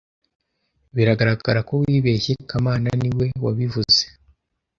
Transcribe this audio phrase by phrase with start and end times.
[0.95, 4.01] Biragaragara ko wibeshye kamana niwe wabivuze